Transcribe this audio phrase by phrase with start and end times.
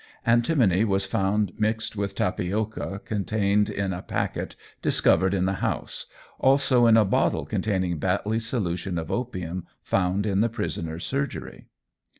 [0.25, 6.07] Antimony was found mixed with tapioca contained in a packet discovered in the house,
[6.39, 11.67] also in a bottle containing Batley's solution of opium found in the prisoner's surgery.